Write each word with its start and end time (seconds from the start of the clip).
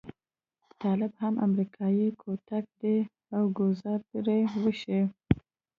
طالب 0.81 1.11
هم 1.21 1.33
امريکايي 1.47 2.07
کوتک 2.21 2.65
دی 2.81 2.97
او 3.35 3.43
ګوزار 3.57 3.99
به 4.09 4.19
پرې 4.25 4.39
وشي. 4.63 5.01